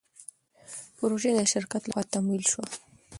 پروژه 0.97 1.29
د 1.35 1.39
شرکت 1.53 1.81
له 1.85 1.93
خوا 1.95 2.03
تمویل 2.13 2.43
شوه. 2.51 2.65